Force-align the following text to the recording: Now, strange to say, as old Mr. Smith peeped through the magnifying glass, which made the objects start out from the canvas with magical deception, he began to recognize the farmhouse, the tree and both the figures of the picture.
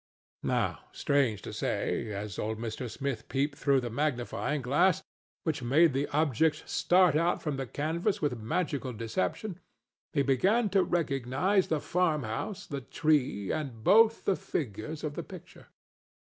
Now, 0.41 0.79
strange 0.91 1.43
to 1.43 1.53
say, 1.53 2.11
as 2.11 2.39
old 2.39 2.57
Mr. 2.57 2.89
Smith 2.89 3.29
peeped 3.29 3.55
through 3.55 3.81
the 3.81 3.91
magnifying 3.91 4.63
glass, 4.63 5.03
which 5.43 5.61
made 5.61 5.93
the 5.93 6.07
objects 6.07 6.63
start 6.71 7.15
out 7.15 7.39
from 7.43 7.57
the 7.57 7.67
canvas 7.67 8.19
with 8.19 8.39
magical 8.41 8.93
deception, 8.93 9.59
he 10.11 10.23
began 10.23 10.69
to 10.71 10.83
recognize 10.83 11.67
the 11.67 11.79
farmhouse, 11.79 12.65
the 12.65 12.81
tree 12.81 13.51
and 13.51 13.83
both 13.83 14.25
the 14.25 14.35
figures 14.35 15.03
of 15.03 15.13
the 15.13 15.21
picture. 15.23 15.67